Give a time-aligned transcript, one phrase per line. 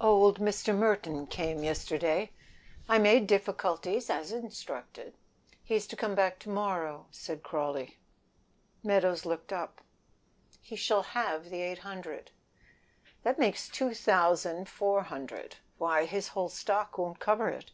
[0.00, 0.72] "Old Mr.
[0.76, 2.30] Merton came yesterday.
[2.88, 5.16] I made difficulties as instructed.
[5.66, 7.06] Is to come to morrow."
[10.60, 12.30] "He shall have the eight hundred."
[13.24, 17.72] "That makes two thousand four hundred; why, his whole stock won't cover it."